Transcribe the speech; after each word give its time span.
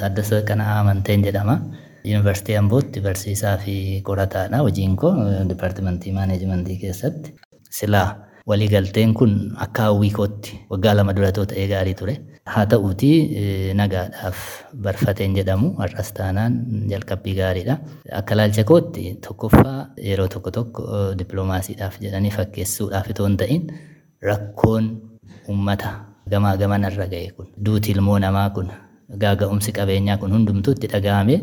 Taaddasa 0.00 0.42
Qana'aa 0.48 0.80
Amanteen 0.82 1.24
jedhama. 1.24 1.56
Yuunivarsiitii 2.04 2.56
Ambootti 2.60 3.00
barsiisaa 3.00 3.56
fi 3.64 3.74
qorataadha. 4.06 4.58
Hojiin 4.66 4.96
koo 4.96 5.12
dipaartimentii 5.48 6.12
maaneejimentii 6.12 6.76
keessatti. 6.82 7.34
Silaa 7.70 8.08
waliigalteen 8.46 9.14
kun 9.14 9.32
akka 9.66 9.82
hawwii 9.88 10.10
kootti 10.10 10.60
waggaa 10.70 10.94
lama 10.96 11.12
dura 11.16 11.32
ta'ee 11.32 11.66
gaarii 11.72 11.94
ture. 11.94 12.16
Haa 12.46 12.66
ta'uutii 12.66 13.74
nagaadhaaf 13.74 14.38
barfateen 14.82 15.34
jedhamu 15.40 15.72
har'as 15.82 16.12
taanaan 16.20 16.60
jalqabbii 16.94 17.34
gaariidha. 17.40 17.78
Akka 18.20 18.34
ilaalcha 18.38 18.64
kootti 18.64 19.14
tokkoffaa 19.28 19.78
yeroo 20.10 20.28
tokko 20.28 20.50
tokko 20.60 20.82
dippiloomaasiidhaaf 21.18 21.98
jedhanii 22.06 22.30
fakkeessuudhaaf 22.38 23.10
itoo 23.16 23.26
hin 23.26 23.36
ta'in 23.42 23.66
rakkoon 24.22 24.92
uummata 25.48 25.90
gamaa 26.30 26.56
gamanarra 26.56 27.06
ga'e 27.12 27.30
kun. 27.36 27.46
Duuti 27.64 27.92
ilmoo 27.92 28.18
namaa 28.18 28.50
kun 28.50 28.68
gaaga'umsi 29.22 29.72
qabeenyaa 29.72 30.16
kun 30.20 30.32
hundumtuu 30.34 30.72
itti 30.76 30.86
dhaga'ame 30.94 31.36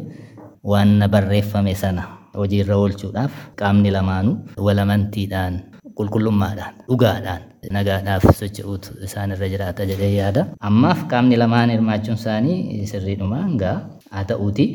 waan 0.71 0.99
barreeffame 1.13 1.75
sana 1.75 2.03
hojiirra 2.35 2.75
oolchuudhaaf 2.81 3.31
qaamni 3.59 3.91
lamaanuu 3.95 4.35
walamantiidhaan 4.65 5.55
qulqullummaadhaan 5.97 6.73
dhugaadhaan 6.89 7.41
nagaadhaaf 7.77 8.23
socho'uutu 8.39 8.89
isaanirra 9.07 9.47
jiraata 9.53 9.85
jedhee 9.91 10.11
yaada. 10.19 10.45
Ammaaf 10.69 11.05
qaamni 11.11 11.37
lamaan 11.43 11.69
hirmaachuun 11.75 12.17
isaanii 12.21 12.87
sirriidhuma 12.91 13.37
hangaa 13.45 13.77
haa 14.11 14.23
ta'uuti 14.31 14.65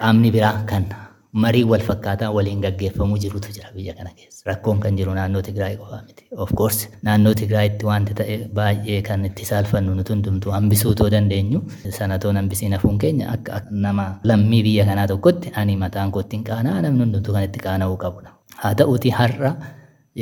qaamni 0.00 0.30
biraa 0.36 0.62
kan 0.70 0.84
marii 1.32 1.64
wal 1.70 1.80
fakkaataa 1.88 2.30
waliin 2.36 2.60
gaggeeffamuu 2.64 3.18
jirutu 3.24 3.52
jira 3.56 3.68
biyya 3.74 3.94
kana 3.94 4.10
keessa. 4.16 4.42
Rakkoon 4.50 4.80
kan 4.80 4.96
jiru 4.98 5.14
naannoo 5.14 5.42
Tigraay 5.48 5.76
qofaa 5.76 6.02
miti. 6.06 6.24
Of 6.36 6.52
course 6.60 6.88
naannoo 7.08 7.34
Tigraayitti 7.40 7.86
wanti 7.86 8.14
ta'e 8.20 8.36
baay'ee 8.54 9.02
kan 9.08 9.24
itti 9.28 9.44
saalfannu 9.50 9.94
nuti 9.94 10.12
hundumtuu 10.12 10.52
hambisuu 10.56 10.94
too 10.94 11.10
dandeenyu 11.14 11.60
sanatoon 11.98 12.36
hambisiin 12.36 12.72
hafuun 12.76 12.98
keenya 12.98 13.28
akka 13.34 13.60
nama 13.70 14.06
lammii 14.24 14.62
biyya 14.68 14.84
kanaa 14.90 15.06
tokkotti 15.12 15.52
ani 15.62 15.76
mataan 15.84 16.10
kootti 16.16 16.36
hin 16.36 16.44
qaanaa 16.48 16.80
namni 16.86 17.04
hundumtuu 17.04 17.34
kan 17.34 17.44
itti 17.50 17.58
qaana'uu 17.68 17.96
qabudha. 18.06 18.30
Haa 18.62 18.74
ta'uuti 18.82 19.10
har'a 19.18 19.52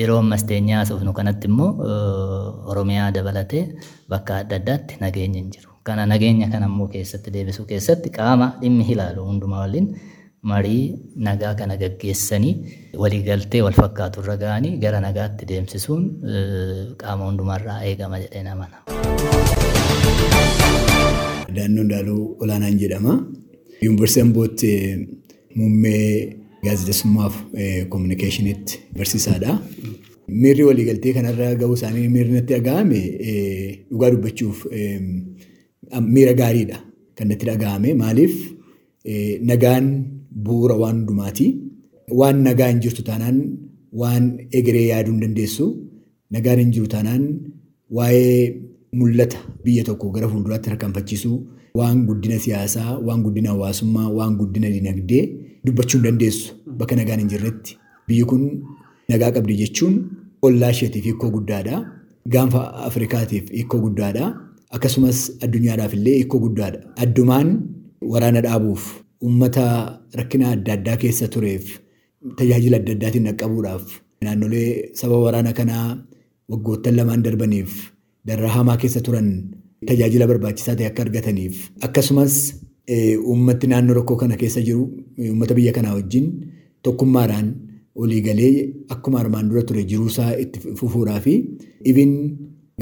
yeroo 0.01 0.19
ammas 0.25 0.45
teenyaa 0.53 0.77
haasofnu 0.83 1.13
kanatti 1.21 1.49
immoo 1.49 1.71
Oromiyaa 2.73 3.09
dabalatee 3.17 3.65
bakka 4.09 4.37
adda 4.43 4.57
addaatti 4.61 4.97
nageenyi 5.01 5.39
hin 5.41 5.51
jiru. 5.57 5.71
Kana 5.83 6.07
nageenya 6.07 6.49
kana 6.53 6.67
immoo 6.67 6.89
keessatti 6.95 7.31
deebisuu 7.33 7.65
keessatti 7.73 8.11
qaama 8.21 8.53
dhimmi 8.61 8.85
ilaalu 8.95 9.25
hundumaa 9.31 9.61
waliin 9.65 9.89
marii 10.51 10.85
nagaa 11.29 11.55
kana 11.61 11.77
gaggeessanii 11.83 12.55
waliigaltee 13.03 13.63
wal 13.67 13.73
fakkaatu 13.83 14.21
irra 14.25 14.37
ga'anii 14.45 14.77
gara 14.85 15.01
nagaatti 15.07 15.47
deemsisuun 15.53 16.05
qaama 17.03 17.25
hundumarraa 17.31 17.79
eegama 17.91 18.21
jedhee 18.25 18.43
namana. 18.49 18.77
Daannoo 21.57 21.85
Ndaaluu 21.85 22.37
Olaanaan 22.41 22.79
jedhama. 22.83 23.15
Yuunivarsiitii 23.83 24.23
Ambootti 24.27 24.73
muummee 25.55 26.37
gaazexeessummaaf 26.65 27.35
kominikeeshiniitti 27.89 28.79
barsiisaadha. 28.99 29.59
Miirri 30.43 30.65
waliigaltee 30.69 31.13
kanarra 31.17 31.55
ga'uu 31.63 31.75
isaanii 31.79 32.09
miirri 32.15 32.33
natti 32.37 32.55
dhaga'ame 32.55 33.01
dhugaa 33.91 34.11
dubbachuuf 34.15 34.65
miira 36.15 36.33
gaariidha 36.43 36.79
kan 37.17 37.29
natti 37.33 37.47
dhaga'ame. 37.51 37.95
Maaliif 38.03 38.35
nagaan 39.53 39.87
bu'uura 40.45 40.75
waan 40.83 40.97
hundumaati. 41.01 41.47
Waan 42.21 42.43
nagaa 42.47 42.69
hin 42.73 42.81
jirtu 42.85 43.03
taanaan 43.11 43.39
waan 44.03 44.25
egeree 44.61 44.87
yaaduu 44.89 45.13
hin 45.15 45.21
dandeessu. 45.27 45.67
Nagaan 46.37 46.59
hin 46.63 46.71
jiru 46.77 46.87
taanaan 46.95 47.25
waa'ee 47.91 48.63
mul'ata 49.01 49.39
biyya 49.65 49.85
tokko 49.85 50.11
gara 50.15 50.29
fuulduraatti 50.33 50.71
harkaanfachiisuu 50.71 51.37
waan 51.79 52.07
guddina 52.09 52.39
siyaasaa, 52.45 52.99
waan 53.07 53.23
guddina 53.23 53.51
hawaasummaa, 53.55 54.09
waan 54.19 54.37
guddina 54.41 54.71
dinagdee 54.77 55.23
dubbachuu 55.65 55.99
hin 55.99 56.05
dandeessu 56.09 56.55
bakka 56.79 56.97
nagaan 56.97 57.21
hin 57.25 57.29
jirretti. 57.33 57.79
Biyyi 58.09 58.25
kun 58.31 58.45
nagaa 59.13 59.31
qabdi 59.37 59.57
jechuun 59.63 59.95
ollaa 60.43 60.71
isheetiif 60.77 61.05
hiikoo 61.05 61.31
guddaadha. 61.37 61.81
Gaanfa 62.33 62.63
Afrikaatiif 62.91 63.51
hiikoo 63.57 63.81
guddaadha. 63.81 64.27
Akkasumas 64.77 65.19
addunyaadhaaf 65.45 65.95
illee 65.99 66.15
hiikoo 66.21 66.41
guddaadha. 66.45 66.81
Addumaan 67.05 67.49
waraana 68.15 68.41
dhaabuuf 68.47 68.83
uummata 69.25 69.65
rakkina 70.19 70.47
adda 70.55 70.73
addaa 70.79 70.97
keessa 71.03 71.27
tureef 71.35 71.65
tajaajila 72.39 72.77
adda 72.81 72.93
addaatiin 72.97 73.27
dhaqqabuudhaaf 73.29 73.85
naannolee 74.27 74.69
saba 75.01 75.17
waraana 75.25 75.53
kanaa 75.61 75.87
waggoottan 76.53 76.95
lamaan 76.99 77.23
darbaniif 77.27 77.71
darraa 78.29 78.53
hamaa 78.59 78.77
keessa 78.83 79.01
turan 79.07 79.29
tajaajila 79.89 80.27
barbaachisaa 80.31 80.77
ta'e 80.79 80.87
akka 80.91 81.03
argataniif 81.07 81.55
akkasumas 81.87 82.35
uummatti 83.31 83.67
naannoo 83.73 83.95
rakkoo 84.01 84.17
kana 84.23 84.37
keessa 84.43 84.61
jiru 84.69 84.85
uummata 85.31 85.55
biyya 85.59 85.73
kanaa 85.79 85.95
wajjin 85.99 86.27
tokkummaadhaan 86.87 87.49
waliigalee 88.01 88.53
akkuma 88.95 89.19
armaan 89.23 89.49
dura 89.51 89.63
ture 89.69 89.83
jiruusaa 89.93 90.31
itti 90.45 90.59
fufuudhaa 90.81 91.21
fi 91.27 91.35
ibin 91.93 92.13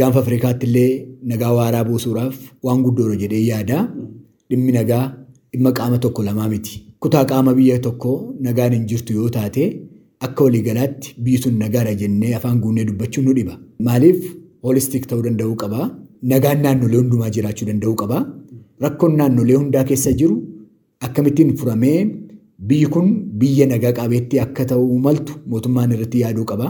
gaanfa 0.00 0.20
Afrikaatti 0.25 0.66
illee 0.69 0.91
nagaa 1.30 1.52
waaraa 1.58 1.84
buusuudhaaf 1.88 2.36
waan 2.66 2.82
guddoodha 2.86 3.16
jedhee 3.22 3.44
yaada. 3.50 3.78
Dhimmi 4.50 4.72
nagaa 4.78 5.04
dhimma 5.56 5.72
qaama 5.81 5.99
tokko 6.06 6.22
lamaa 6.28 6.49
miti. 6.55 6.75
Kutaa 7.00 7.25
qaama 7.33 7.55
biyya 7.59 7.78
tokko 7.87 8.11
nagaan 8.47 8.72
hin 8.77 8.87
jirtu 8.91 9.12
yoo 9.19 9.28
taate 9.37 9.62
akka 10.27 10.44
waliigalaatti 10.44 11.15
biyyi 11.25 11.39
sun 11.44 11.59
nagaadha 11.62 11.94
jennee 12.03 12.34
afaan 12.39 12.61
guunnee 12.65 12.84
dubbachuun 12.89 13.25
nu 13.28 13.34
dhiba. 13.39 13.55
Maaliif 13.89 14.21
holistik 14.69 15.06
ta'uu 15.11 15.22
danda'uu 15.27 15.56
qaba. 15.62 15.81
Nagaan 16.33 16.62
naannolee 16.65 16.99
hundumaa 17.03 17.31
jiraachuu 17.37 17.67
danda'uu 17.71 17.94
qaba. 18.03 18.19
Rakkoon 18.84 19.17
naannolee 19.21 19.56
hundaa 19.61 19.84
keessa 19.91 20.12
jiru 20.21 20.37
akkamittiin 21.09 21.53
furamee 21.61 21.99
biyyi 22.71 22.87
kun 22.94 23.09
biyya 23.43 23.67
nagaa 23.73 23.93
qabeettii 23.99 24.41
akka 24.47 24.65
ta'uu 24.73 24.99
maltu 25.06 25.33
mootummaan 25.53 25.93
irratti 25.97 26.21
yaaduu 26.25 26.44
qaba. 26.53 26.67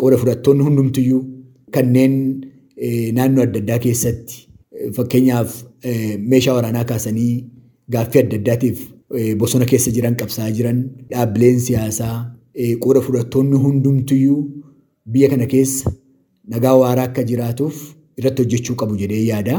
Qooda 0.00 0.16
fudhattoonni 0.20 0.62
hundumtiyyuu 0.68 1.22
kanneen 1.74 2.14
naannoo 3.16 3.42
adda 3.46 3.58
addaa 3.62 3.78
keessatti 3.86 4.36
fakkeenyaaf 4.96 5.50
meeshaa 6.32 6.54
waraanaa 6.58 6.84
kaasanii 6.90 7.32
gaaffii 7.94 8.20
adda 8.24 8.36
addaatiif 8.40 8.78
bosona 9.42 9.64
keessa 9.70 9.90
jiran 9.96 10.16
qabsaa'aa 10.20 10.50
jiran 10.58 10.78
dhaabbileen 11.10 11.60
siyaasaa 11.66 12.14
qooda 12.84 13.00
fudhattoonni 13.06 13.56
hundumtiyyuu 13.64 14.40
biyya 15.12 15.28
kana 15.32 15.46
keessa 15.54 15.92
nagaa 16.54 16.74
waaraa 16.82 17.04
akka 17.10 17.22
jiraatuuf 17.30 17.76
irratti 18.18 18.42
hojjechuu 18.42 18.74
qabu 18.80 18.96
jedhee 19.02 19.24
yaada. 19.30 19.54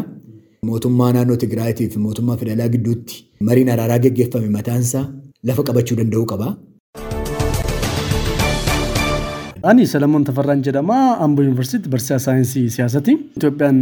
Mootummaa 0.69 1.11
naannoo 1.13 1.35
Tigraayitii 1.43 1.89
fi 1.93 1.99
mootummaa 2.05 2.37
federaalaa 2.41 2.67
gidduutti 2.73 3.15
mariin 3.47 3.69
araaraa 3.75 3.99
geggeeffame 4.03 4.49
mataansaa 4.57 5.05
lafa 5.49 5.63
qabachuu 5.69 5.97
danda'uu 5.99 6.25
qaba. 6.31 6.47
Ani 9.63 9.85
Salamoon 9.85 10.23
Tafarraan 10.25 10.61
jedhama. 10.63 11.17
Amboo 11.19 11.43
Yuunivarsiitii 11.43 11.89
barsiisaa 11.89 12.19
saayinsii 12.19 12.69
siyaasati. 12.69 13.11
Itoophiyaan 13.37 13.79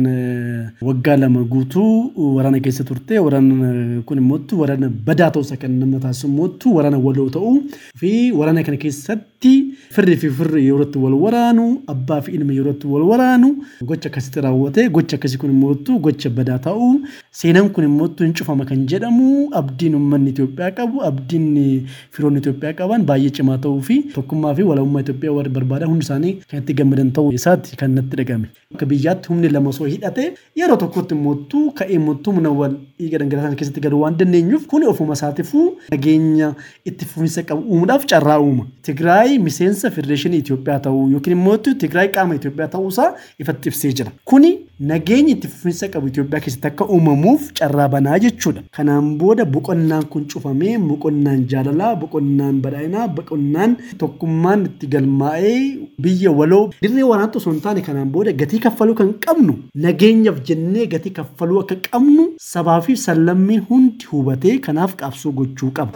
waggaa 0.82 1.18
lama 1.18 1.44
guutuu 1.44 2.12
waraana 2.36 2.60
keessa 2.60 2.84
turte. 2.84 3.20
Waraanni 3.20 4.04
kun 4.04 4.18
immoo 4.18 4.40
waraana 4.58 4.90
badaa 4.90 5.30
ta'uusaa 5.32 5.58
kan 5.58 5.72
nama 5.80 6.00
taasisu 6.00 6.76
waraana 6.76 6.98
waloo 6.98 7.30
ta'uu 7.30 7.64
fi 7.96 8.32
waraana 8.32 8.64
kana 8.64 8.78
keessatti 8.78 9.54
firri 9.96 10.18
fi 10.18 10.30
firri 10.30 10.66
yeroo 10.66 10.84
itti 10.84 10.98
wal 11.00 11.14
waraanu 11.24 11.82
abbaa 11.88 12.22
fi 12.22 12.32
ilma 12.38 12.54
yeroo 12.54 12.74
itti 12.76 12.88
wal 12.88 13.04
waraanu 13.12 13.50
gocha 13.86 14.10
akkasitti 14.10 14.42
raawwate 14.42 14.90
gocha 14.90 15.16
akkasii 15.18 15.38
kun 15.38 15.50
immoo 15.56 16.00
gocha 16.08 16.30
badaa 16.30 16.58
ta'uu 16.68 16.92
seenaan 17.32 17.70
kun 17.70 17.84
immoo 17.88 18.10
hin 18.20 18.34
cufama 18.34 18.66
kan 18.66 18.86
jedhamu 18.88 19.48
abdiin 19.62 19.96
uummanni 19.96 20.30
Itoophiyaa 20.36 20.72
qabu 20.72 21.02
abdiin 21.10 21.88
firoonni 22.12 22.40
Itoophiyaa 22.44 22.74
qaban 22.82 23.06
baay'ee 23.12 23.30
cimaa 23.40 23.58
ta'uu 23.58 23.82
fi 23.82 24.02
tokkummaa 24.18 24.54
fi 24.60 24.64
walabummaa 24.72 25.02
Itoophiyaa 25.08 25.36
warri 25.40 25.50
barbaadan 25.70 25.90
hundi 25.92 26.06
isaanii 26.06 26.34
kan 26.50 26.60
itti 26.62 26.74
gammadan 26.80 27.12
ta'uu 27.18 27.32
isaatti 27.40 27.78
kan 27.82 27.92
natti 27.98 28.18
dhagame. 28.20 28.48
Akka 28.74 28.86
biyyaatti 28.92 29.30
humni 29.32 29.50
lama 29.56 29.70
osoo 29.74 29.88
hidhate 29.94 30.24
yeroo 30.62 30.78
tokkotti 30.84 31.16
immoo 31.18 31.36
ka'ee 31.80 31.96
immoo 32.00 32.16
humna 32.28 32.52
wal 32.60 32.74
dhiiga 33.00 33.18
dhangalaasaa 33.22 33.56
keessatti 33.62 33.84
galuu 33.86 34.02
waan 34.04 34.18
dandeenyuuf 34.22 34.66
kun 34.72 34.84
ofuma 34.94 35.14
isaatiifuu 35.20 35.66
nageenya 35.92 36.54
itti 36.92 37.06
fufinsa 37.12 37.44
qabu 37.52 37.62
uumuudhaaf 37.72 38.06
carraa 38.14 38.40
uuma. 38.48 38.68
Tigraay 38.90 39.38
miseensa 39.50 39.92
federeeshinii 39.98 40.40
Itoophiyaa 40.46 40.80
ta'uu 40.88 41.06
yookiin 41.14 41.38
immoo 41.38 41.58
Tigraay 41.86 42.08
qaama 42.18 42.36
Itoophiyaa 42.42 42.68
ta'uusaa 42.78 43.10
ifatti 43.46 43.70
ibsee 43.74 43.94
jira. 44.02 44.12
Kuni 44.26 44.52
nageenya 44.80 45.32
itti 45.36 45.48
fufinsa 45.48 45.88
qabu 45.94 46.08
Itoophiyaa 46.08 46.40
keessatti 46.46 46.68
akka 46.68 46.86
uumamuuf 46.96 47.52
carraa 47.60 47.88
banaa 47.90 48.20
jechuudha. 48.20 48.62
Kanaan 48.72 49.18
booda 49.18 49.46
boqonnaan 49.46 50.06
kun 50.12 50.26
cufamee 50.32 50.78
boqonnaan 50.78 51.46
jaalalaa, 51.52 51.96
boqonnaan 51.96 52.62
badhaadhinaa, 52.64 53.08
boqonnaan 53.18 53.76
tokkummaan 53.98 54.66
itti 54.70 54.88
galmaa'ee 54.88 55.60
biyya 56.02 56.32
waloo 56.32 56.70
dirree 56.82 57.04
waraanaa 57.12 57.36
osoo 57.42 57.52
hin 57.54 57.62
taane 57.68 57.82
kanaan 57.90 58.10
booda 58.16 58.32
gatii 58.42 58.60
kaffaluu 58.66 58.96
kan 59.02 59.14
qabnu 59.26 59.58
nageenyaaf 59.86 60.40
jennee 60.52 60.86
gatii 60.96 61.12
kaffaluu 61.20 61.60
akka 61.66 61.76
qabnu 61.92 62.30
sabaa 62.52 62.80
fi 62.88 62.96
sablammiin 63.06 63.66
hundi 63.70 64.06
hubatee 64.12 64.58
kanaaf 64.70 64.96
qabsoo 65.04 65.32
gochuu 65.42 65.72
qaba. 65.72 65.92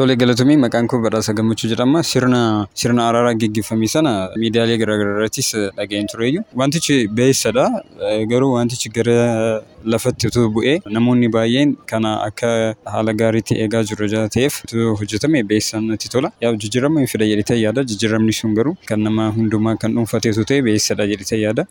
Tole 0.00 0.14
galatoomii 0.16 0.56
maqaan 0.56 0.86
koo 0.90 0.98
Badhaasa 1.04 1.32
Gammachuu 1.38 1.68
jedhama. 1.70 2.00
Sirna 2.10 2.38
sirna 2.82 3.02
araaraa 3.08 3.34
geggeeffame 3.42 3.88
sana 3.94 4.12
miidiyaalee 4.42 4.78
garaagaraa 4.82 5.16
irrattis 5.18 5.50
dhaga'een 5.80 6.08
tureyyuu. 6.12 6.44
Wantichi 6.60 6.96
beessadha. 7.18 7.66
Garuu 8.30 8.48
wantichi 8.54 8.88
gara 8.96 9.16
lafatti 9.94 10.30
utuu 10.32 10.46
bu'ee 10.56 10.76
namoonni 10.96 11.28
baay'een 11.36 11.76
kana 11.92 12.14
akka 12.28 12.50
haala 12.94 13.12
gaariitti 13.22 13.60
eegaa 13.64 13.82
jiru 13.92 14.08
ta'eef 14.16 14.62
utuu 14.64 14.96
hojjetame 15.02 15.42
beessa 15.52 15.84
natti 15.90 16.08
tola. 16.16 16.32
Yaa 16.46 16.56
jijjiirama 16.64 17.04
hin 17.04 17.12
fida 17.16 17.28
jedhee 17.34 17.60
yaada. 17.66 17.84
Jijjiiramni 17.92 18.32
sun 18.42 18.56
garuu 18.60 18.76
kan 18.92 19.04
nama 19.08 19.28
hundumaa 19.36 19.76
kan 19.84 20.00
dhuunfateetu 20.00 20.48
ta'e 20.52 20.62
beessadha 20.70 21.10
jedhee 21.12 21.42
yaada. 21.44 21.66